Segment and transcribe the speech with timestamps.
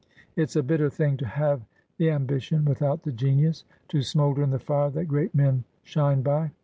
[0.35, 1.61] It's a bitter thing to have
[1.99, 6.49] the ambition without the genius, to smoulder in the fire that great men shine by!